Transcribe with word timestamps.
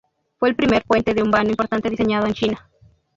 Fue 0.39 0.49
el 0.49 0.55
primer 0.55 0.81
puente 0.83 1.13
de 1.13 1.21
un 1.21 1.29
vano 1.29 1.51
importante 1.51 1.87
diseñado 1.91 2.25
en 2.25 2.33
China. 2.33 2.67